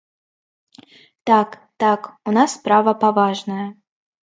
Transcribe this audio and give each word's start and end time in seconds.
Так, 1.27 1.49
так, 1.85 2.01
у 2.27 2.35
нас 2.39 2.49
справа 2.59 2.97
паважная. 3.07 3.67